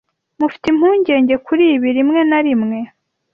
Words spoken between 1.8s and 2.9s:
rimwe na rimwe.